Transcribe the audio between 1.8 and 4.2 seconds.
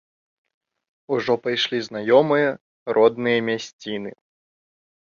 знаёмыя, родныя мясціны.